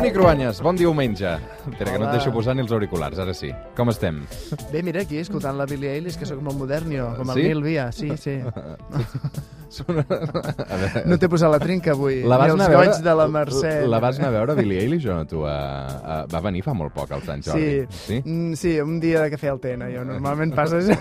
Toni 0.00 0.12
Cruanyes, 0.16 0.62
bon 0.64 0.76
diumenge. 0.80 1.28
Espera, 1.68 1.92
que 1.92 1.98
no 2.00 2.06
et 2.08 2.14
deixo 2.16 2.30
posar 2.32 2.54
ni 2.56 2.62
els 2.64 2.70
auriculars, 2.72 3.18
ara 3.20 3.34
sí. 3.36 3.50
Com 3.76 3.90
estem? 3.92 4.22
Bé, 4.72 4.80
mira, 4.86 5.02
aquí, 5.04 5.18
escoltant 5.20 5.58
la 5.58 5.66
Billie 5.68 5.90
Eilish, 5.92 6.16
que 6.16 6.24
sóc 6.24 6.40
molt 6.40 6.56
modern, 6.56 6.88
jo, 6.94 7.10
com 7.18 7.28
el 7.34 7.36
Sí? 7.36 7.42
Neil 7.44 7.60
Via. 7.66 7.90
Sí, 7.92 8.08
sí. 8.24 8.38
Sona- 9.70 10.06
A 10.08 10.78
veure, 10.80 11.02
No 11.04 11.18
t'he 11.20 11.28
posat 11.28 11.52
la 11.52 11.60
trinca 11.60 11.92
avui. 11.92 12.22
la 12.24 12.38
vas 12.40 12.54
ni 12.54 12.56
els 12.62 12.72
veure, 12.72 12.96
de 13.04 13.14
la 13.20 13.28
Mercè. 13.28 13.74
La 13.92 14.00
vas 14.00 14.18
anar 14.18 14.30
a 14.32 14.36
veure, 14.38 14.54
Billie 14.62 14.80
Eilish, 14.86 15.04
o 15.12 15.18
no, 15.20 15.26
tu? 15.28 15.44
A, 15.44 15.58
a, 15.84 16.18
va 16.32 16.40
venir 16.48 16.64
fa 16.64 16.72
molt 16.72 16.96
poc, 16.96 17.12
al 17.12 17.22
Sant 17.28 17.44
Jordi. 17.44 17.84
Sí, 17.90 18.06
sí? 18.06 18.22
Mm, 18.24 18.54
sí, 18.56 18.78
un 18.80 18.96
dia 19.04 19.20
de 19.26 19.30
cafè 19.36 19.52
al 19.52 19.60
Tena, 19.60 19.92
jo 19.92 20.02
normalment 20.08 20.56
això. 20.56 20.96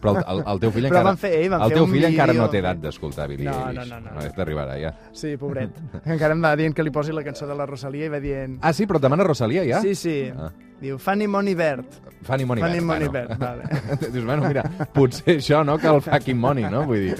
Però 0.00 0.14
el, 0.16 0.22
el, 0.32 0.42
el 0.54 0.60
teu 0.62 0.70
fill 0.72 0.86
encara... 0.88 1.12
fer- 1.20 1.48
van 1.52 1.62
el 1.66 1.74
teu 1.76 1.86
fill 1.90 2.04
encara 2.08 2.32
no 2.36 2.48
té 2.52 2.58
edat 2.62 2.78
d'escoltar 2.80 3.26
Billie 3.28 3.44
No, 3.50 3.58
no, 3.58 3.68
Eilish. 3.68 3.90
no, 3.92 4.00
no. 4.00 4.14
no 4.16 4.32
t'arribarà, 4.36 4.78
ja. 4.80 4.94
Sí, 5.12 5.34
pobret. 5.36 5.76
Encara 6.04 6.32
em 6.34 6.42
va 6.44 6.54
dient 6.56 6.72
que 6.74 6.82
li 6.86 6.90
posi 6.94 7.12
la 7.12 7.22
cançó 7.26 7.46
de 7.46 7.54
la 7.58 7.66
Rosalia 7.68 8.06
i 8.08 8.12
va 8.12 8.20
dient... 8.22 8.58
Ah, 8.62 8.72
sí? 8.72 8.86
Però 8.88 8.96
et 8.96 9.04
demana 9.04 9.24
Rosalia, 9.28 9.64
ja? 9.68 9.82
Sí, 9.84 9.94
sí. 9.94 10.16
Ah. 10.32 10.48
Diu, 10.80 10.96
Fanny 10.98 11.26
Money 11.28 11.54
Verd. 11.54 11.84
Fanny 12.22 12.44
Money 12.44 12.62
Fanny 12.62 12.74
Verd, 12.74 12.84
Money 12.84 13.08
bueno. 13.08 13.28
Verd, 13.28 13.38
vale. 13.38 13.64
Dius, 14.12 14.24
bueno, 14.24 14.48
mira, 14.48 14.62
potser 14.94 15.36
això, 15.38 15.62
no?, 15.64 15.76
que 15.80 15.88
el 15.88 16.00
fucking 16.04 16.38
money, 16.40 16.64
no? 16.72 16.84
Vull 16.88 17.06
dir... 17.08 17.16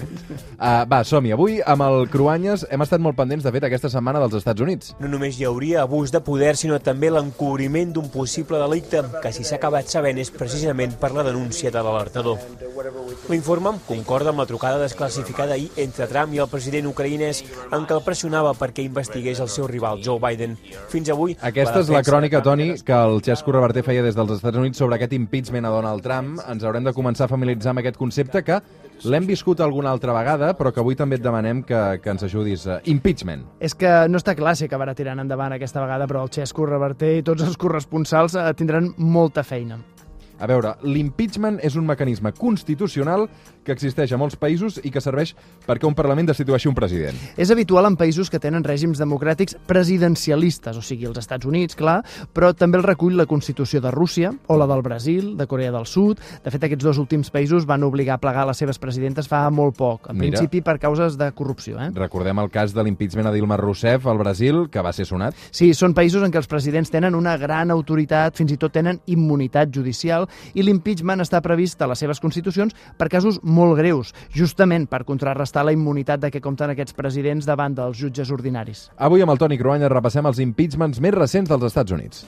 Uh, 0.57 0.83
va, 0.89 1.01
som-hi. 1.05 1.33
Avui, 1.33 1.59
amb 1.65 1.85
el 1.85 2.05
Cruanyes, 2.13 2.67
hem 2.69 2.85
estat 2.85 3.01
molt 3.01 3.17
pendents, 3.17 3.45
de 3.45 3.53
fet, 3.53 3.65
aquesta 3.65 3.89
setmana 3.93 4.21
dels 4.21 4.37
Estats 4.41 4.61
Units. 4.61 4.95
No 5.01 5.09
només 5.09 5.37
hi 5.37 5.45
hauria 5.49 5.81
abús 5.85 6.13
de 6.13 6.21
poder, 6.25 6.55
sinó 6.57 6.79
també 6.81 7.09
l'encobriment 7.13 7.93
d'un 7.93 8.09
possible 8.13 8.61
delicte, 8.61 9.03
que 9.21 9.33
si 9.33 9.45
s'ha 9.45 9.57
acabat 9.57 9.89
sabent 9.89 10.21
és 10.21 10.33
precisament 10.33 10.97
per 11.01 11.13
la 11.17 11.25
denúncia 11.25 11.73
de 11.73 11.85
l'alertador. 11.85 12.41
L'informe 13.29 13.75
concorda 13.87 14.33
amb 14.33 14.41
la 14.41 14.47
trucada 14.49 14.81
desclassificada 14.81 15.57
ahir 15.57 15.69
entre 15.81 16.09
Trump 16.09 16.33
i 16.33 16.41
el 16.41 16.49
president 16.49 16.89
ucraïnès 16.89 17.43
en 17.69 17.85
què 17.85 17.97
el 17.97 18.05
pressionava 18.05 18.53
perquè 18.57 18.85
investigués 18.85 19.41
el 19.41 19.49
seu 19.53 19.69
rival 19.69 20.01
Joe 20.05 20.21
Biden. 20.21 20.57
Fins 20.93 21.09
avui... 21.13 21.37
Aquesta 21.41 21.81
és 21.81 21.93
la 21.93 22.03
crònica, 22.05 22.41
Toni, 22.45 22.73
que 22.85 22.97
el 22.97 23.21
Xesco 23.25 23.50
Reverter 23.51 23.83
feia 23.85 24.03
des 24.05 24.15
dels 24.17 24.31
Estats 24.33 24.57
Units 24.57 24.79
sobre 24.81 24.97
aquest 24.97 25.13
impeachment 25.17 25.67
a 25.67 25.71
Donald 25.73 26.03
Trump. 26.05 26.39
Ens 26.49 26.63
haurem 26.63 26.85
de 26.87 26.93
començar 26.95 27.27
a 27.27 27.31
familiaritzar 27.31 27.73
amb 27.73 27.83
aquest 27.83 27.99
concepte 27.99 28.41
que 28.47 28.57
l'hem 29.03 29.27
viscut 29.29 29.61
alguna 29.61 29.91
altra 29.91 30.15
vegada, 30.15 30.51
però 30.57 30.71
que 30.73 30.81
avui 30.83 30.97
també 30.99 31.19
et 31.19 31.23
demanem 31.25 31.63
que, 31.67 31.79
que 32.03 32.13
ens 32.13 32.25
ajudis. 32.27 32.67
Uh, 32.67 32.79
impeachment. 32.91 33.47
És 33.59 33.75
que 33.77 33.91
no 34.11 34.21
està 34.21 34.35
clar 34.37 34.55
si 34.57 34.67
acabarà 34.67 34.95
tirant 34.97 35.23
endavant 35.23 35.55
aquesta 35.55 35.83
vegada, 35.83 36.07
però 36.09 36.25
el 36.25 36.33
Xesco 36.33 36.67
Reverter 36.69 37.17
i 37.19 37.25
tots 37.27 37.45
els 37.45 37.57
corresponsals 37.59 38.37
eh, 38.37 38.47
tindran 38.57 38.93
molta 38.97 39.43
feina. 39.47 39.79
A 40.41 40.47
veure, 40.49 40.73
l'impeachment 40.81 41.59
és 41.61 41.75
un 41.77 41.85
mecanisme 41.85 42.31
constitucional 42.33 43.27
que 43.61 43.73
existeix 43.75 44.09
a 44.11 44.17
molts 44.17 44.39
països 44.41 44.79
i 44.81 44.89
que 44.89 45.01
serveix 45.03 45.35
perquè 45.67 45.85
un 45.85 45.93
Parlament 45.97 46.31
destitueixi 46.31 46.69
un 46.69 46.77
president. 46.77 47.17
És 47.37 47.51
habitual 47.53 47.85
en 47.85 47.97
països 47.99 48.31
que 48.33 48.39
tenen 48.41 48.65
règims 48.65 48.97
democràtics 48.97 49.57
presidencialistes, 49.69 50.77
o 50.77 50.81
sigui, 50.81 51.05
els 51.05 51.19
Estats 51.21 51.45
Units, 51.45 51.77
clar, 51.77 51.99
però 52.33 52.51
també 52.57 52.79
el 52.79 52.87
recull 52.87 53.19
la 53.19 53.27
Constitució 53.29 53.83
de 53.83 53.91
Rússia 53.93 54.31
o 54.47 54.57
la 54.57 54.65
del 54.69 54.81
Brasil, 54.81 55.35
de 55.37 55.45
Corea 55.47 55.71
del 55.71 55.85
Sud. 55.85 56.19
De 56.43 56.53
fet, 56.53 56.65
aquests 56.65 56.87
dos 56.87 56.97
últims 57.01 57.29
països 57.29 57.67
van 57.69 57.85
obligar 57.85 58.17
a 58.17 58.23
plegar 58.23 58.47
les 58.49 58.57
seves 58.57 58.81
presidentes 58.81 59.29
fa 59.29 59.43
molt 59.53 59.77
poc, 59.77 60.09
en 60.09 60.17
Mira. 60.17 60.39
principi 60.39 60.63
per 60.65 60.79
causes 60.81 61.19
de 61.21 61.29
corrupció. 61.37 61.77
Eh? 61.77 61.91
Recordem 61.93 62.41
el 62.41 62.49
cas 62.49 62.73
de 62.73 62.83
l'impeachment 62.83 63.29
a 63.29 63.35
Dilma 63.35 63.59
Rousseff 63.61 64.09
al 64.09 64.17
Brasil, 64.17 64.65
que 64.73 64.81
va 64.81 64.93
ser 64.93 65.05
sonat. 65.05 65.37
Sí, 65.51 65.71
són 65.77 65.93
països 65.93 66.25
en 66.25 66.33
què 66.33 66.41
els 66.41 66.49
presidents 66.49 66.89
tenen 66.89 67.15
una 67.15 67.37
gran 67.37 67.69
autoritat, 67.69 68.35
fins 68.39 68.55
i 68.55 68.57
tot 68.57 68.73
tenen 68.73 69.01
immunitat 69.11 69.69
judicial, 69.69 70.27
i 70.53 70.65
l'impeachment 70.65 71.23
està 71.23 71.41
previst 71.43 71.81
a 71.81 71.89
les 71.91 72.01
seves 72.01 72.21
constitucions 72.23 72.75
per 72.97 73.09
casos 73.11 73.41
molt 73.43 73.77
greus, 73.79 74.13
justament 74.35 74.87
per 74.89 75.03
contrarrestar 75.07 75.65
la 75.67 75.75
immunitat 75.75 76.23
de 76.23 76.31
què 76.33 76.41
compten 76.43 76.73
aquests 76.73 76.97
presidents 76.97 77.49
davant 77.49 77.75
dels 77.77 77.97
jutges 77.99 78.31
ordinaris. 78.31 78.89
Avui 78.97 79.21
amb 79.21 79.35
el 79.35 79.41
Toni 79.41 79.59
Cruanyes 79.61 79.91
repassem 79.91 80.27
els 80.27 80.41
impeachments 80.43 81.01
més 81.01 81.17
recents 81.17 81.51
dels 81.51 81.71
Estats 81.71 81.97
Units. 81.99 82.25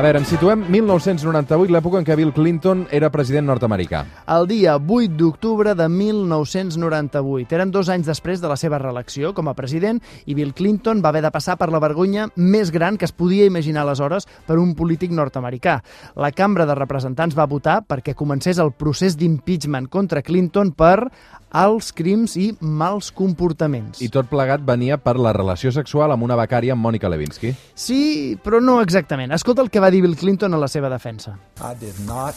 A 0.00 0.02
veure, 0.02 0.16
ens 0.16 0.30
situem 0.32 0.62
1998, 0.72 1.68
l'època 1.74 1.98
en 2.00 2.06
què 2.08 2.14
Bill 2.16 2.30
Clinton 2.32 2.86
era 2.96 3.10
president 3.12 3.44
nord-americà. 3.50 3.98
El 4.32 4.46
dia 4.48 4.78
8 4.80 5.18
d'octubre 5.20 5.74
de 5.76 5.88
1998. 5.92 7.52
Eren 7.58 7.68
dos 7.74 7.90
anys 7.92 8.08
després 8.08 8.40
de 8.40 8.48
la 8.48 8.56
seva 8.56 8.78
reelecció 8.80 9.34
com 9.36 9.50
a 9.50 9.54
president 9.58 10.00
i 10.24 10.32
Bill 10.38 10.54
Clinton 10.56 11.02
va 11.04 11.10
haver 11.12 11.20
de 11.26 11.32
passar 11.34 11.58
per 11.60 11.68
la 11.68 11.82
vergonya 11.84 12.30
més 12.40 12.72
gran 12.72 12.96
que 12.96 13.04
es 13.04 13.12
podia 13.12 13.44
imaginar 13.44 13.82
aleshores 13.84 14.24
per 14.48 14.56
un 14.56 14.72
polític 14.78 15.12
nord-americà. 15.12 15.82
La 16.16 16.32
Cambra 16.32 16.64
de 16.64 16.78
Representants 16.80 17.36
va 17.36 17.44
votar 17.44 17.82
perquè 17.84 18.16
comencés 18.16 18.56
el 18.56 18.72
procés 18.72 19.20
d'impeachment 19.20 19.90
contra 19.92 20.24
Clinton 20.24 20.72
per 20.72 21.10
alts 21.50 21.90
crims 21.92 22.36
i 22.38 22.50
mals 22.62 23.10
comportaments. 23.14 24.00
I 24.00 24.08
tot 24.12 24.30
plegat 24.30 24.62
venia 24.66 24.96
per 25.02 25.16
la 25.18 25.34
relació 25.34 25.72
sexual 25.74 26.14
amb 26.14 26.24
una 26.24 26.38
becària 26.38 26.76
amb 26.76 26.86
Mònica 26.86 27.10
Lewinsky. 27.10 27.52
Sí, 27.74 28.38
però 28.42 28.62
no 28.62 28.78
exactament. 28.80 29.34
Escolta 29.34 29.64
el 29.66 29.70
que 29.70 29.82
va 29.82 29.89
dir 29.90 30.02
Bill 30.02 30.16
Clinton 30.16 30.54
a 30.54 30.58
la 30.58 30.68
seva 30.68 30.90
defensa. 30.90 31.36
I 31.60 31.74
did 31.74 31.98
not 32.06 32.34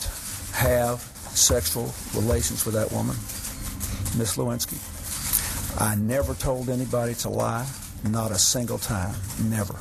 have 0.54 1.00
sexual 1.34 1.90
relations 2.14 2.66
with 2.66 2.76
that 2.76 2.92
woman, 2.92 3.16
Miss 4.18 4.38
Lewinsky. 4.38 4.78
I 5.80 5.96
never 5.96 6.36
told 6.36 6.70
anybody 6.70 7.16
to 7.24 7.30
lie, 7.30 7.66
not 8.04 8.32
a 8.32 8.38
single 8.38 8.78
time, 8.78 9.16
never. 9.50 9.76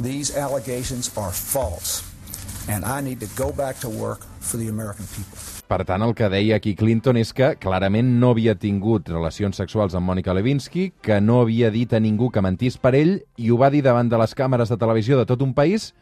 These 0.00 0.36
allegations 0.36 1.10
are 1.16 1.32
false, 1.32 2.04
and 2.68 2.84
I 2.84 3.00
need 3.00 3.20
to 3.20 3.28
go 3.34 3.52
back 3.52 3.80
to 3.80 3.88
work 3.88 4.20
for 4.40 4.58
the 4.58 4.68
American 4.68 5.06
people. 5.16 5.38
Per 5.68 5.84
tant, 5.84 6.00
el 6.00 6.14
que 6.16 6.30
deia 6.32 6.56
aquí 6.56 6.72
Clinton 6.74 7.18
és 7.20 7.34
que 7.36 7.50
clarament 7.60 8.14
no 8.20 8.30
havia 8.32 8.54
tingut 8.56 9.10
relacions 9.12 9.58
sexuals 9.60 9.96
amb 9.98 10.08
Mònica 10.08 10.32
Lewinsky, 10.32 10.92
que 11.04 11.20
no 11.20 11.42
havia 11.42 11.68
dit 11.70 11.92
a 11.92 12.00
ningú 12.00 12.30
que 12.32 12.40
mentís 12.40 12.78
per 12.80 12.94
ell, 12.96 13.18
i 13.36 13.50
ho 13.52 13.58
va 13.60 13.68
dir 13.68 13.82
davant 13.84 14.08
de 14.08 14.20
les 14.20 14.32
càmeres 14.36 14.72
de 14.72 14.78
televisió 14.80 15.18
de 15.18 15.26
tot 15.28 15.44
un 15.44 15.52
país, 15.52 15.92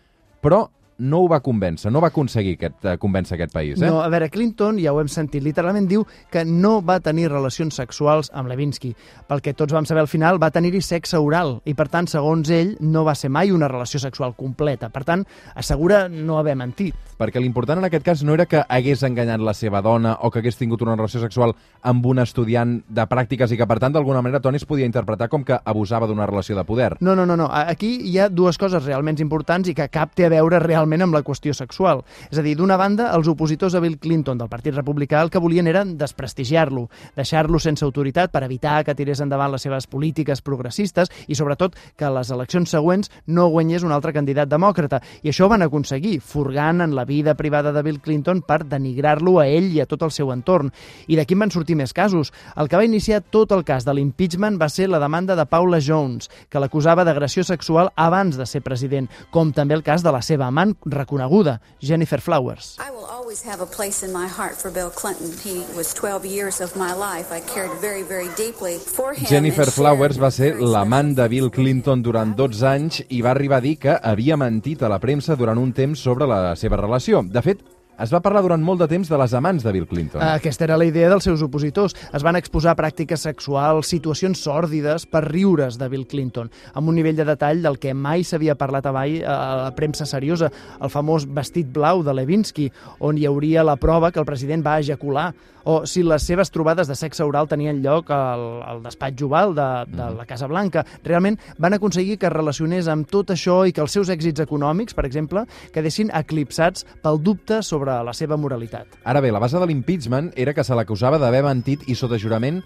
però 0.46 0.70
no 0.98 1.22
ho 1.22 1.28
va 1.28 1.40
convèncer, 1.44 1.90
no 1.92 2.00
va 2.00 2.08
aconseguir 2.08 2.56
aquest, 2.56 2.84
eh, 2.84 2.96
convèncer 2.98 3.36
aquest 3.36 3.52
país. 3.52 3.80
Eh? 3.80 3.86
No, 3.86 4.00
a 4.02 4.08
veure, 4.08 4.30
Clinton, 4.30 4.78
ja 4.82 4.92
ho 4.92 5.00
hem 5.00 5.08
sentit, 5.12 5.42
literalment 5.42 5.88
diu 5.88 6.06
que 6.32 6.44
no 6.44 6.80
va 6.82 6.98
tenir 7.00 7.28
relacions 7.30 7.74
sexuals 7.74 8.30
amb 8.32 8.48
Lewinsky. 8.48 8.94
Pel 9.28 9.42
que 9.42 9.54
tots 9.54 9.72
vam 9.72 9.86
saber 9.86 10.00
al 10.00 10.08
final, 10.08 10.40
va 10.42 10.50
tenir-hi 10.50 10.80
sexe 10.80 11.18
oral 11.18 11.60
i, 11.64 11.74
per 11.74 11.88
tant, 11.92 12.08
segons 12.08 12.50
ell, 12.50 12.76
no 12.80 13.04
va 13.04 13.14
ser 13.14 13.30
mai 13.30 13.50
una 13.50 13.68
relació 13.68 14.00
sexual 14.00 14.34
completa. 14.36 14.88
Per 14.88 15.04
tant, 15.04 15.24
assegura 15.54 16.08
no 16.08 16.38
haver 16.38 16.56
mentit. 16.56 16.94
Perquè 17.16 17.40
l'important 17.40 17.80
en 17.80 17.88
aquest 17.88 18.04
cas 18.04 18.22
no 18.24 18.34
era 18.34 18.46
que 18.46 18.62
hagués 18.68 19.02
enganyat 19.06 19.40
la 19.40 19.54
seva 19.56 19.80
dona 19.82 20.16
o 20.22 20.30
que 20.30 20.40
hagués 20.40 20.56
tingut 20.56 20.82
una 20.82 20.96
relació 20.96 21.20
sexual 21.20 21.54
amb 21.82 22.06
un 22.06 22.20
estudiant 22.20 22.78
de 22.88 23.06
pràctiques 23.08 23.52
i 23.52 23.56
que, 23.56 23.66
per 23.66 23.78
tant, 23.82 23.94
d'alguna 23.94 24.22
manera 24.22 24.40
Toni 24.40 24.60
es 24.60 24.66
podia 24.68 24.86
interpretar 24.88 25.28
com 25.32 25.44
que 25.44 25.58
abusava 25.64 26.06
d'una 26.06 26.26
relació 26.26 26.56
de 26.56 26.64
poder. 26.64 26.96
No, 27.00 27.16
no, 27.16 27.26
no, 27.26 27.36
no. 27.36 27.48
Aquí 27.50 27.96
hi 28.04 28.18
ha 28.18 28.28
dues 28.28 28.58
coses 28.58 28.84
realment 28.84 29.20
importants 29.20 29.68
i 29.68 29.74
que 29.74 29.88
cap 29.92 30.14
té 30.14 30.26
a 30.26 30.32
veure 30.32 30.60
realment 30.60 30.85
amb 30.92 31.14
la 31.14 31.22
qüestió 31.24 31.54
sexual. 31.54 32.04
És 32.30 32.38
a 32.38 32.42
dir, 32.42 32.56
d'una 32.56 32.76
banda, 32.76 33.10
els 33.16 33.28
opositors 33.28 33.74
a 33.74 33.80
Bill 33.80 33.98
Clinton 33.98 34.38
del 34.38 34.50
Partit 34.52 34.74
Republicà 34.74 35.22
el 35.22 35.30
que 35.30 35.42
volien 35.42 35.66
era 35.66 35.84
desprestigiar-lo, 35.84 36.88
deixar-lo 37.16 37.58
sense 37.58 37.84
autoritat 37.84 38.30
per 38.30 38.44
evitar 38.44 38.84
que 38.84 38.94
tirés 38.94 39.20
endavant 39.25 39.52
les 39.52 39.62
seves 39.66 39.86
polítiques 39.86 40.42
progressistes 40.42 41.10
i, 41.26 41.34
sobretot, 41.34 41.76
que 41.96 42.06
a 42.06 42.12
les 42.14 42.30
eleccions 42.30 42.70
següents 42.70 43.10
no 43.26 43.48
guanyés 43.48 43.82
un 43.82 43.92
altre 43.96 44.12
candidat 44.12 44.48
demòcrata. 44.48 45.00
I 45.22 45.32
això 45.32 45.46
ho 45.46 45.52
van 45.52 45.66
aconseguir, 45.66 46.20
furgant 46.20 46.84
en 46.84 46.94
la 46.94 47.04
vida 47.04 47.34
privada 47.34 47.72
de 47.72 47.82
Bill 47.82 48.00
Clinton 48.00 48.42
per 48.46 48.62
denigrar-lo 48.69 49.38
a 49.41 49.48
ell 49.48 49.72
i 49.75 49.82
a 49.82 49.88
tot 49.91 50.06
el 50.06 50.14
seu 50.14 50.30
entorn. 50.34 50.70
I 51.08 51.19
d'aquí 51.19 51.34
en 51.34 51.44
van 51.46 51.54
sortir 51.54 51.76
més 51.78 51.94
casos. 51.96 52.32
El 52.56 52.69
que 52.69 52.78
va 52.78 52.86
iniciar 52.86 53.22
tot 53.22 53.52
el 53.54 53.64
cas 53.66 53.86
de 53.86 53.94
l'impeachment 53.96 54.60
va 54.60 54.69
ser 54.72 54.88
la 54.91 55.00
demanda 55.02 55.36
de 55.36 55.46
Paula 55.48 55.80
Jones, 55.82 56.30
que 56.50 56.60
l'acusava 56.62 57.04
d'agressió 57.04 57.44
sexual 57.44 57.92
abans 57.96 58.36
de 58.36 58.46
ser 58.46 58.62
president, 58.66 59.08
com 59.30 59.52
també 59.52 59.76
el 59.76 59.84
cas 59.86 60.04
de 60.04 60.12
la 60.14 60.22
seva 60.22 60.48
amant 60.50 60.75
reconeguda, 60.84 61.60
Jennifer 61.81 62.20
Flowers. 62.20 62.76
I 62.78 62.91
will 62.91 63.06
always 63.06 63.42
have 63.44 63.60
a 63.60 63.66
place 63.66 64.03
in 64.03 64.12
my 64.12 64.26
heart 64.26 64.56
for 64.56 64.70
Bill 64.70 64.91
Clinton. 64.91 65.32
He 65.42 65.64
was 65.76 65.94
12 65.94 66.26
years 66.26 66.61
of 66.61 66.76
my 66.76 66.93
life. 66.93 67.32
I 67.32 67.40
cared 67.40 67.73
very, 67.81 68.02
very 68.02 68.28
deeply 68.37 68.78
for 68.78 69.14
him. 69.14 69.26
Jennifer 69.28 69.70
Flowers 69.70 70.19
va 70.19 70.31
ser 70.31 70.55
l'amant 70.61 71.14
de 71.17 71.28
Bill 71.28 71.50
Clinton 71.50 72.02
durant 72.02 72.37
12 72.37 72.67
anys 72.69 73.02
i 73.08 73.23
va 73.23 73.32
arribar 73.32 73.58
a 73.58 73.64
dir 73.64 73.76
que 73.78 73.96
havia 74.02 74.37
mentit 74.37 74.82
a 74.82 74.90
la 74.93 75.00
premsa 75.00 75.37
durant 75.37 75.58
un 75.58 75.73
temps 75.73 75.99
sobre 75.99 76.26
la 76.26 76.55
seva 76.56 76.76
relació. 76.81 77.23
De 77.23 77.43
fet, 77.43 77.64
es 78.02 78.12
va 78.12 78.20
parlar 78.20 78.43
durant 78.44 78.62
molt 78.62 78.82
de 78.82 78.88
temps 78.90 79.08
de 79.08 79.19
les 79.20 79.34
amants 79.34 79.64
de 79.64 79.72
Bill 79.72 79.87
Clinton. 79.88 80.22
Aquesta 80.22 80.66
era 80.66 80.76
la 80.76 80.87
idea 80.88 81.08
dels 81.12 81.25
seus 81.25 81.43
opositors. 81.44 81.96
Es 82.14 82.25
van 82.26 82.37
exposar 82.37 82.76
pràctiques 82.76 83.25
sexuals, 83.28 83.88
situacions 83.88 84.43
sòrdides 84.44 85.06
per 85.10 85.25
riures 85.26 85.78
de 85.81 85.88
Bill 85.93 86.06
Clinton, 86.08 86.50
amb 86.75 86.93
un 86.93 86.98
nivell 86.98 87.16
de 87.16 87.26
detall 87.28 87.62
del 87.64 87.81
que 87.81 87.94
mai 87.94 88.25
s'havia 88.25 88.56
parlat 88.58 88.87
avall 88.90 89.19
a 89.25 89.38
la 89.64 89.75
premsa 89.76 90.06
seriosa, 90.08 90.50
el 90.81 90.93
famós 90.93 91.26
vestit 91.26 91.72
blau 91.72 92.04
de 92.04 92.14
Levinsky, 92.14 92.70
on 93.00 93.19
hi 93.19 93.26
hauria 93.26 93.64
la 93.64 93.78
prova 93.81 94.12
que 94.12 94.20
el 94.20 94.28
president 94.28 94.64
va 94.66 94.78
ejacular, 94.82 95.31
o 95.66 95.82
si 95.86 96.04
les 96.06 96.22
seves 96.22 96.52
trobades 96.54 96.88
de 96.88 96.94
sexe 96.94 97.24
oral 97.26 97.48
tenien 97.50 97.82
lloc 97.82 98.10
al, 98.14 98.46
al 98.62 98.82
despatx 98.84 99.26
oval 99.26 99.54
de, 99.56 99.68
de 99.90 100.08
la 100.14 100.26
Casa 100.28 100.46
Blanca. 100.46 100.86
Realment 101.04 101.40
van 101.58 101.74
aconseguir 101.74 102.16
que 102.22 102.30
es 102.30 102.34
relacionés 102.34 102.88
amb 102.88 103.10
tot 103.10 103.34
això 103.34 103.64
i 103.66 103.74
que 103.74 103.82
els 103.82 103.92
seus 103.98 104.12
èxits 104.12 104.44
econòmics, 104.46 104.94
per 104.94 105.06
exemple, 105.08 105.44
quedessin 105.74 106.14
eclipsats 106.14 106.86
pel 107.02 107.18
dubte 107.18 107.60
sobre 107.66 107.98
la 108.06 108.14
seva 108.14 108.38
moralitat. 108.38 109.00
Ara 109.04 109.20
bé, 109.20 109.34
la 109.34 109.42
base 109.42 109.58
de 109.58 109.66
l'impeachment 109.66 110.30
era 110.36 110.54
que 110.54 110.64
se 110.64 110.78
l'acusava 110.78 111.18
d'haver 111.18 111.42
mentit 111.46 111.88
i 111.90 111.98
sota 111.98 112.20
jurament 112.22 112.62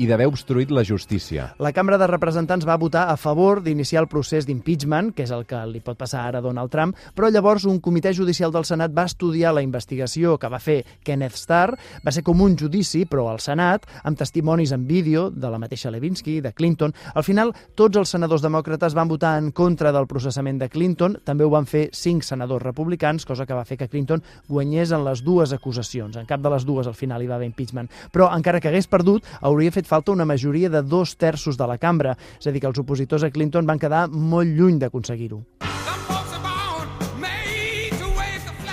i 0.00 0.06
d'haver 0.08 0.26
obstruït 0.30 0.70
la 0.72 0.84
justícia. 0.86 1.50
La 1.60 1.72
Cambra 1.76 1.98
de 2.00 2.06
Representants 2.08 2.64
va 2.66 2.78
votar 2.80 3.04
a 3.10 3.16
favor 3.20 3.60
d'iniciar 3.62 4.02
el 4.02 4.08
procés 4.08 4.46
d'impeachment, 4.48 5.12
que 5.12 5.26
és 5.26 5.32
el 5.34 5.44
que 5.48 5.58
li 5.68 5.82
pot 5.84 5.98
passar 6.00 6.24
ara 6.26 6.40
a 6.40 6.44
Donald 6.44 6.72
Trump, 6.72 6.96
però 7.14 7.28
llavors 7.30 7.66
un 7.68 7.80
comitè 7.80 8.12
judicial 8.16 8.52
del 8.52 8.64
Senat 8.64 8.94
va 8.96 9.04
estudiar 9.08 9.52
la 9.54 9.62
investigació 9.62 10.38
que 10.40 10.48
va 10.48 10.60
fer 10.62 10.80
Kenneth 11.04 11.36
Starr. 11.36 11.76
Va 12.04 12.12
ser 12.14 12.24
com 12.24 12.40
un 12.40 12.56
judici, 12.58 13.04
però 13.06 13.28
al 13.30 13.40
Senat, 13.44 13.86
amb 14.04 14.18
testimonis 14.18 14.72
en 14.72 14.86
vídeo 14.88 15.28
de 15.30 15.50
la 15.50 15.60
mateixa 15.60 15.90
Levinsky, 15.90 16.40
de 16.40 16.52
Clinton. 16.52 16.94
Al 17.14 17.24
final, 17.24 17.52
tots 17.76 18.00
els 18.00 18.14
senadors 18.16 18.42
demòcrates 18.42 18.96
van 18.96 19.10
votar 19.10 19.36
en 19.38 19.52
contra 19.52 19.92
del 19.92 20.08
processament 20.08 20.58
de 20.58 20.70
Clinton. 20.72 21.18
També 21.24 21.44
ho 21.44 21.52
van 21.52 21.68
fer 21.68 21.88
cinc 21.92 22.24
senadors 22.24 22.64
republicans, 22.64 23.26
cosa 23.28 23.46
que 23.46 23.54
va 23.54 23.66
fer 23.68 23.78
que 23.78 23.88
Clinton 23.88 24.22
guanyés 24.48 24.92
en 24.92 25.04
les 25.04 25.22
dues 25.22 25.52
acusacions. 25.52 26.16
En 26.16 26.26
cap 26.26 26.40
de 26.40 26.50
les 26.50 26.66
dues 26.66 26.88
al 26.88 26.98
final 26.98 27.22
hi 27.22 27.28
va 27.30 27.36
haver 27.36 27.50
impeachment. 27.50 27.90
Però 28.12 28.30
encara 28.34 28.60
que 28.60 28.72
hagués 28.72 28.88
perdut, 28.90 29.26
hauria 29.40 29.72
fet 29.72 29.81
falta 29.88 30.12
una 30.12 30.26
majoria 30.28 30.70
de 30.70 30.82
dos 30.82 31.16
terços 31.16 31.58
de 31.58 31.66
la 31.66 31.78
cambra. 31.78 32.16
És 32.38 32.46
a 32.46 32.52
dir, 32.52 32.60
que 32.60 32.70
els 32.70 32.78
opositors 32.78 33.24
a 33.24 33.30
Clinton 33.30 33.66
van 33.66 33.80
quedar 33.82 34.08
molt 34.08 34.48
lluny 34.48 34.78
d'aconseguir-ho. 34.82 35.42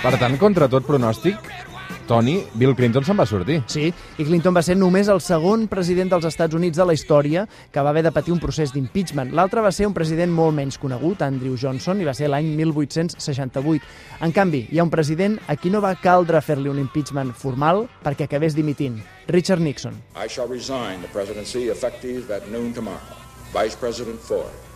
Per 0.00 0.14
tant, 0.16 0.38
contra 0.40 0.64
tot 0.72 0.86
pronòstic, 0.86 1.36
Tony, 2.10 2.40
Bill 2.58 2.72
Clinton 2.74 3.04
se'n 3.06 3.18
va 3.20 3.22
sortir. 3.28 3.60
Sí, 3.70 3.84
i 4.18 4.24
Clinton 4.26 4.56
va 4.56 4.64
ser 4.66 4.74
només 4.74 5.06
el 5.12 5.20
segon 5.22 5.68
president 5.70 6.08
dels 6.10 6.24
Estats 6.26 6.56
Units 6.58 6.80
de 6.80 6.86
la 6.88 6.96
història 6.96 7.44
que 7.70 7.84
va 7.86 7.92
haver 7.92 8.02
de 8.02 8.10
patir 8.10 8.32
un 8.34 8.40
procés 8.42 8.72
d'impeachment. 8.74 9.30
L'altre 9.30 9.62
va 9.62 9.70
ser 9.70 9.86
un 9.86 9.94
president 9.94 10.32
molt 10.34 10.56
menys 10.56 10.74
conegut, 10.82 11.22
Andrew 11.22 11.54
Johnson, 11.54 12.00
i 12.02 12.08
va 12.08 12.14
ser 12.18 12.26
l'any 12.32 12.48
1868. 12.58 13.86
En 14.26 14.34
canvi, 14.34 14.64
hi 14.72 14.80
ha 14.80 14.86
un 14.88 14.90
president 14.90 15.38
a 15.46 15.54
qui 15.54 15.70
no 15.70 15.82
va 15.84 15.92
caldre 16.02 16.40
fer-li 16.42 16.72
un 16.72 16.80
impeachment 16.82 17.30
formal 17.30 17.84
perquè 18.02 18.26
acabés 18.26 18.58
dimitint, 18.58 18.98
Richard 19.30 19.62
Nixon. 19.62 19.94
I 20.18 20.26
shall 20.26 20.50
resign 20.50 21.06
the 21.06 21.12
presidency 21.14 21.68
effective 21.70 22.34
at 22.34 22.50
noon 22.50 22.74
tomorrow. 22.74 23.22
Vice 23.54 23.78
President 23.78 24.18
Ford. 24.18 24.69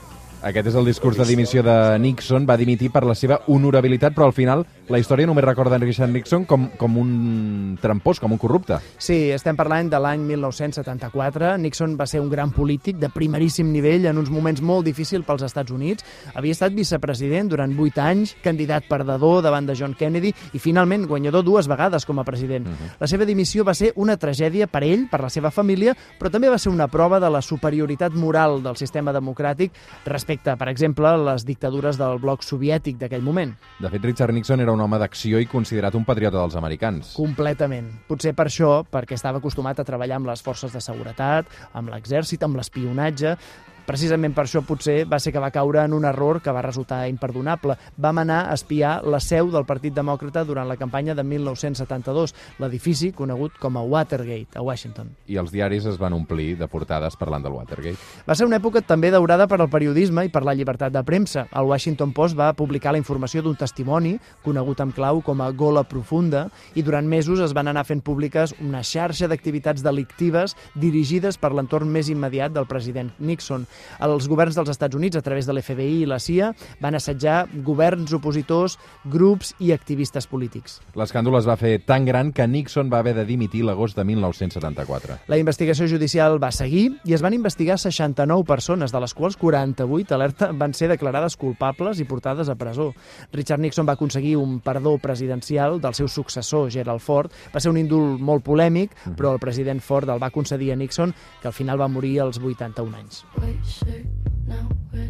Aquest 0.45 0.67
és 0.69 0.75
el 0.77 0.85
discurs 0.85 1.17
de 1.17 1.25
dimissió 1.25 1.63
de 1.65 1.75
Nixon. 1.97 2.45
Va 2.45 2.59
dimitir 2.61 2.91
per 2.93 3.01
la 3.09 3.15
seva 3.17 3.39
honorabilitat, 3.49 4.13
però 4.13 4.27
al 4.29 4.35
final 4.37 4.67
la 4.93 4.99
història 5.01 5.25
només 5.25 5.47
recorda 5.47 5.79
en 5.79 5.85
Richard 5.87 6.13
Nixon 6.13 6.43
com, 6.45 6.67
com 6.77 6.99
un 7.01 7.79
trampós, 7.81 8.19
com 8.21 8.35
un 8.35 8.41
corrupte. 8.43 8.77
Sí, 9.01 9.31
estem 9.33 9.57
parlant 9.57 9.89
de 9.89 10.01
l'any 10.05 10.27
1974. 10.29 11.55
Nixon 11.63 11.95
va 11.97 12.05
ser 12.05 12.21
un 12.21 12.29
gran 12.29 12.53
polític 12.53 12.99
de 13.01 13.09
primeríssim 13.09 13.71
nivell 13.73 14.05
en 14.11 14.21
uns 14.21 14.29
moments 14.29 14.61
molt 14.61 14.85
difícils 14.85 15.25
pels 15.25 15.47
Estats 15.49 15.73
Units. 15.73 16.05
Havia 16.35 16.59
estat 16.59 16.77
vicepresident 16.77 17.49
durant 17.55 17.73
vuit 17.73 17.97
anys, 17.97 18.37
candidat 18.45 18.85
perdedor 18.91 19.41
davant 19.49 19.65
de 19.65 19.79
John 19.81 19.97
Kennedy 19.97 20.35
i 20.53 20.61
finalment 20.61 21.09
guanyador 21.09 21.47
dues 21.49 21.71
vegades 21.73 22.05
com 22.05 22.21
a 22.21 22.27
president. 22.29 22.69
Uh 22.69 22.77
-huh. 22.77 22.93
La 23.01 23.07
seva 23.07 23.25
dimissió 23.25 23.65
va 23.65 23.73
ser 23.73 23.95
una 23.97 24.19
tragèdia 24.19 24.67
per 24.67 24.85
ell, 24.85 25.09
per 25.09 25.23
la 25.23 25.31
seva 25.31 25.51
família, 25.51 25.97
però 26.21 26.31
també 26.31 26.51
va 26.51 26.59
ser 26.59 26.71
una 26.71 26.89
prova 26.89 27.19
de 27.19 27.31
la 27.31 27.41
superioritat 27.41 28.13
moral 28.13 28.63
del 28.63 28.77
sistema 28.77 29.11
democràtic 29.11 29.73
respecte, 30.05 30.34
per 30.43 30.69
exemple, 30.69 31.07
a 31.09 31.21
les 31.21 31.45
dictadures 31.47 31.99
del 32.01 32.19
bloc 32.19 32.43
soviètic 32.43 32.99
d'aquell 32.99 33.23
moment. 33.23 33.53
De 33.79 33.91
fet, 33.93 34.03
Richard 34.03 34.35
Nixon 34.35 34.61
era 34.61 34.73
un 34.73 34.81
home 34.81 34.99
d'acció 34.99 35.39
i 35.39 35.47
considerat 35.47 35.95
un 35.95 36.05
patriota 36.05 36.41
dels 36.41 36.57
americans. 36.57 37.15
Completament. 37.15 37.91
Potser 38.09 38.35
per 38.35 38.49
això, 38.49 38.81
perquè 38.91 39.15
estava 39.15 39.39
acostumat 39.39 39.79
a 39.79 39.85
treballar 39.85 40.17
amb 40.17 40.33
les 40.33 40.43
forces 40.43 40.73
de 40.73 40.81
seguretat, 40.81 41.47
amb 41.75 41.95
l'exèrcit, 41.95 42.43
amb 42.43 42.57
l'espionatge, 42.57 43.37
Precisament 43.85 44.33
per 44.33 44.47
això 44.47 44.63
potser 44.65 45.03
va 45.05 45.19
ser 45.21 45.33
que 45.35 45.43
va 45.43 45.53
caure 45.53 45.83
en 45.85 45.93
un 45.93 46.07
error 46.09 46.41
que 46.43 46.53
va 46.53 46.63
resultar 46.65 47.03
imperdonable. 47.11 47.77
Vam 48.01 48.23
anar 48.23 48.45
a 48.49 48.55
espiar 48.57 49.03
la 49.05 49.21
seu 49.21 49.51
del 49.53 49.67
Partit 49.69 49.93
Demòcrata 49.95 50.45
durant 50.49 50.69
la 50.69 50.79
campanya 50.81 51.15
de 51.15 51.25
1972, 51.25 52.35
l'edifici 52.63 53.13
conegut 53.13 53.59
com 53.61 53.77
a 53.77 53.83
Watergate, 53.83 54.57
a 54.57 54.63
Washington. 54.65 55.13
I 55.29 55.37
els 55.41 55.53
diaris 55.53 55.85
es 55.91 55.99
van 56.01 56.17
omplir 56.17 56.55
de 56.57 56.69
portades 56.69 57.19
parlant 57.21 57.45
del 57.45 57.53
Watergate. 57.53 58.01
Va 58.25 58.37
ser 58.39 58.49
una 58.49 58.57
època 58.57 58.81
també 58.81 59.11
daurada 59.13 59.47
per 59.51 59.61
al 59.61 59.71
periodisme 59.73 60.25
i 60.25 60.33
per 60.33 60.45
la 60.49 60.55
llibertat 60.57 60.95
de 60.95 61.05
premsa. 61.05 61.47
El 61.53 61.69
Washington 61.69 62.15
Post 62.17 62.39
va 62.39 62.53
publicar 62.57 62.95
la 62.95 63.03
informació 63.03 63.43
d'un 63.45 63.59
testimoni, 63.61 64.17
conegut 64.45 64.81
amb 64.81 64.97
clau 64.97 65.21
com 65.25 65.45
a 65.45 65.51
Gola 65.53 65.85
Profunda, 65.85 66.47
i 66.75 66.83
durant 66.83 67.07
mesos 67.09 67.43
es 67.45 67.53
van 67.53 67.69
anar 67.69 67.85
fent 67.85 68.01
públiques 68.05 68.57
una 68.65 68.83
xarxa 68.83 69.29
d'activitats 69.29 69.85
delictives 69.85 70.57
dirigides 70.75 71.39
per 71.39 71.53
l'entorn 71.53 71.91
més 71.93 72.09
immediat 72.09 72.55
del 72.55 72.69
president 72.71 73.13
Nixon. 73.19 73.69
Els 74.05 74.29
governs 74.29 74.57
dels 74.59 74.71
Estats 74.73 74.97
Units, 74.97 75.17
a 75.17 75.23
través 75.23 75.47
de 75.47 75.55
l'FBI 75.55 76.03
i 76.03 76.09
la 76.09 76.21
CIA, 76.23 76.53
van 76.81 76.99
assetjar 76.99 77.45
governs 77.67 78.13
opositors, 78.17 78.79
grups 79.05 79.55
i 79.59 79.73
activistes 79.75 80.27
polítics. 80.31 80.81
L'escàndol 80.99 81.39
es 81.39 81.49
va 81.49 81.59
fer 81.61 81.77
tan 81.87 82.05
gran 82.09 82.33
que 82.33 82.47
Nixon 82.47 82.91
va 82.93 83.01
haver 83.03 83.15
de 83.17 83.27
dimitir 83.29 83.65
l'agost 83.65 83.97
de 83.99 84.05
1974. 84.05 85.19
La 85.29 85.39
investigació 85.41 85.89
judicial 85.91 86.39
va 86.43 86.53
seguir 86.55 86.87
i 87.05 87.15
es 87.17 87.23
van 87.25 87.35
investigar 87.37 87.79
69 87.79 88.45
persones, 88.49 88.93
de 88.93 89.01
les 89.01 89.15
quals 89.15 89.39
48 89.41 90.15
alerta 90.15 90.51
van 90.53 90.75
ser 90.75 90.89
declarades 90.93 91.37
culpables 91.37 92.01
i 92.01 92.09
portades 92.09 92.49
a 92.49 92.59
presó. 92.59 92.93
Richard 93.33 93.61
Nixon 93.61 93.89
va 93.89 93.97
aconseguir 93.99 94.37
un 94.37 94.61
perdó 94.61 94.97
presidencial 94.99 95.81
del 95.81 95.95
seu 95.95 96.09
successor, 96.09 96.71
Gerald 96.71 97.01
Ford. 97.01 97.33
Va 97.55 97.61
ser 97.61 97.73
un 97.73 97.81
índol 97.81 98.19
molt 98.19 98.45
polèmic, 98.47 98.95
però 99.17 99.35
el 99.35 99.43
president 99.43 99.83
Ford 99.83 100.11
el 100.11 100.23
va 100.23 100.33
concedir 100.35 100.73
a 100.73 100.77
Nixon, 100.77 101.15
que 101.41 101.49
al 101.49 101.57
final 101.57 101.81
va 101.81 101.89
morir 101.89 102.19
als 102.21 102.41
81 102.43 102.97
anys. 102.97 103.25
sure 103.67 104.03
now 104.47 104.69
we're 104.93 105.04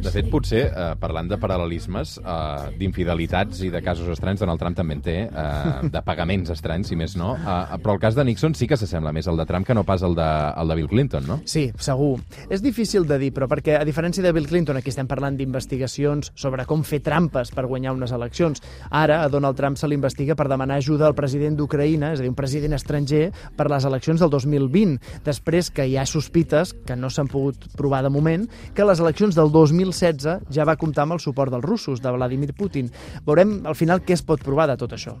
De 0.00 0.10
fet, 0.12 0.30
potser, 0.32 0.62
eh, 0.68 0.84
parlant 1.00 1.28
de 1.28 1.36
paral·lelismes, 1.40 2.16
eh, 2.18 2.70
d'infidelitats 2.80 3.60
i 3.66 3.70
de 3.70 3.82
casos 3.84 4.08
estranys, 4.08 4.40
Donald 4.40 4.60
Trump 4.60 4.76
també 4.76 4.96
en 4.96 5.02
té, 5.04 5.16
eh, 5.28 5.88
de 5.94 6.02
pagaments 6.02 6.50
estranys, 6.54 6.88
si 6.88 6.96
més 6.96 7.16
no, 7.20 7.34
eh, 7.36 7.78
però 7.82 7.94
el 7.94 8.00
cas 8.00 8.16
de 8.16 8.24
Nixon 8.24 8.54
sí 8.56 8.68
que 8.70 8.78
s'assembla 8.80 9.12
més 9.12 9.28
al 9.28 9.36
de 9.36 9.46
Trump 9.46 9.66
que 9.66 9.76
no 9.76 9.84
pas 9.84 10.02
al 10.02 10.16
de, 10.16 10.24
al 10.24 10.72
de 10.72 10.78
Bill 10.78 10.88
Clinton, 10.88 11.26
no? 11.28 11.40
Sí, 11.44 11.66
segur. 11.78 12.18
És 12.48 12.64
difícil 12.64 13.06
de 13.08 13.18
dir, 13.20 13.32
però 13.36 13.48
perquè, 13.50 13.76
a 13.80 13.84
diferència 13.84 14.24
de 14.24 14.32
Bill 14.32 14.48
Clinton, 14.48 14.80
aquí 14.80 14.92
estem 14.92 15.08
parlant 15.10 15.36
d'investigacions 15.36 16.32
sobre 16.34 16.64
com 16.68 16.84
fer 16.86 17.02
trampes 17.04 17.52
per 17.52 17.66
guanyar 17.68 17.94
unes 17.96 18.14
eleccions. 18.16 18.62
Ara, 18.90 19.20
a 19.24 19.28
Donald 19.32 19.58
Trump 19.60 19.76
se 19.76 19.88
l'investiga 19.90 20.36
per 20.38 20.48
demanar 20.48 20.80
ajuda 20.80 21.08
al 21.08 21.16
president 21.18 21.58
d'Ucraïna, 21.58 22.14
és 22.14 22.22
a 22.22 22.24
dir, 22.24 22.32
un 22.32 22.38
president 22.38 22.76
estranger, 22.78 23.28
per 23.56 23.68
les 23.70 23.84
eleccions 23.84 24.20
del 24.22 24.32
2020, 24.32 24.96
després 25.26 25.70
que 25.74 25.86
hi 25.86 25.98
ha 26.00 26.06
sospites, 26.08 26.72
que 26.86 26.96
no 26.96 27.10
s'han 27.12 27.28
pogut 27.30 27.68
provar 27.76 28.02
de 28.06 28.12
moment, 28.12 28.48
que 28.74 28.86
les 28.88 29.00
eleccions 29.02 29.36
del 29.36 29.52
2016 29.90 30.50
ja 30.54 30.66
va 30.68 30.76
comptar 30.80 31.04
amb 31.06 31.16
el 31.16 31.22
suport 31.22 31.52
dels 31.52 31.64
russos, 31.64 32.00
de 32.02 32.12
Vladimir 32.14 32.54
Putin. 32.56 32.90
Veurem 33.26 33.60
al 33.66 33.76
final 33.78 34.02
què 34.06 34.16
es 34.16 34.24
pot 34.26 34.42
provar 34.44 34.68
de 34.70 34.76
tot 34.80 34.94
això. 34.96 35.16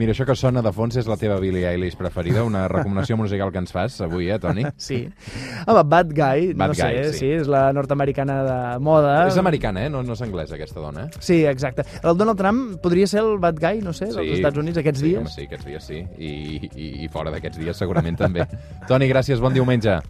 Mira, 0.00 0.14
això 0.14 0.24
que 0.24 0.36
sona 0.38 0.62
de 0.64 0.72
fons 0.72 0.96
és 0.96 1.08
la 1.10 1.18
teva 1.20 1.36
Billie 1.42 1.66
Eilish 1.68 1.96
preferida, 1.98 2.44
una 2.46 2.66
recomanació 2.72 3.18
musical 3.20 3.52
que 3.52 3.60
ens 3.60 3.72
fas 3.74 3.98
avui, 4.06 4.30
eh, 4.30 4.38
Toni? 4.40 4.64
Sí. 4.80 5.02
Home, 5.66 5.82
Bad 5.84 6.14
Guy, 6.16 6.52
Bad 6.54 6.72
no 6.72 6.74
sé, 6.74 6.86
Guy, 6.88 7.10
sí. 7.12 7.18
sí, 7.18 7.30
és 7.42 7.50
la 7.50 7.66
nord-americana 7.76 8.38
de 8.46 8.58
moda. 8.82 9.12
És 9.28 9.36
americana, 9.40 9.84
eh? 9.84 9.90
No, 9.92 10.02
no 10.06 10.16
és 10.16 10.22
anglesa, 10.24 10.56
aquesta 10.56 10.80
dona, 10.80 11.04
eh? 11.06 11.20
Sí, 11.20 11.42
exacte. 11.46 11.84
El 12.00 12.16
Donald 12.16 12.40
Trump 12.40 12.78
podria 12.82 13.06
ser 13.10 13.20
el 13.24 13.36
bad 13.42 13.60
guy, 13.60 13.84
no 13.84 13.92
sé, 13.96 14.08
dels 14.14 14.38
Estats 14.38 14.62
Units 14.62 14.80
aquests 14.80 15.02
sí, 15.02 15.10
dies. 15.10 15.20
Home, 15.20 15.34
sí, 15.34 15.46
aquests 15.50 15.68
dies 15.68 15.90
sí. 15.92 16.00
I, 16.16 16.32
i, 16.70 16.88
i 17.04 17.12
fora 17.12 17.34
d'aquests 17.34 17.60
dies 17.60 17.84
segurament 17.84 18.18
també. 18.20 18.48
Toni, 18.90 19.10
gràcies, 19.10 19.42
bon 19.42 19.54
diumenge. 19.56 20.00